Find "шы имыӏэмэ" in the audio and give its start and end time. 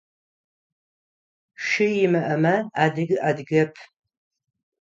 1.65-2.53